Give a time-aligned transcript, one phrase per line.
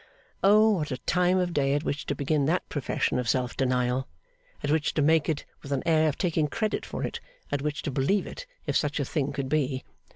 [0.43, 4.07] O what a time of day at which to begin that profession of self denial;
[4.63, 7.19] at which to make it, with an air of taking credit for it;
[7.51, 9.83] at which to believe it, if such a thing could be!